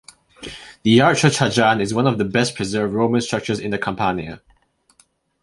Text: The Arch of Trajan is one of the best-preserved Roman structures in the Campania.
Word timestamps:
The 0.81 0.99
Arch 0.99 1.23
of 1.25 1.33
Trajan 1.35 1.79
is 1.79 1.93
one 1.93 2.07
of 2.07 2.17
the 2.17 2.25
best-preserved 2.25 2.91
Roman 2.91 3.21
structures 3.21 3.59
in 3.59 3.69
the 3.69 3.77
Campania. 3.77 4.41